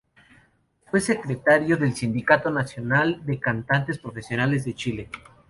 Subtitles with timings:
[0.89, 5.09] Fue secretaria del Sindicato Nacional de Cantantes Profesionales de Chile.